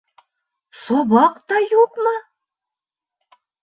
Сабаҡ 0.85 1.39
та 1.53 1.61
юҡмы? 1.77 2.19